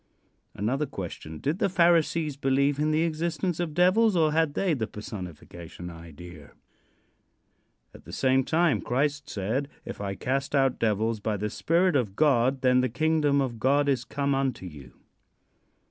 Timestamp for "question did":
0.87-1.59